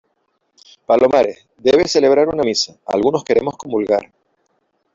palomares, 0.87 1.45
debes 1.59 1.91
celebrar 1.91 2.27
una 2.27 2.41
misa. 2.41 2.75
algunos 2.87 3.23
queremos 3.23 3.55
comulgar 3.55 4.11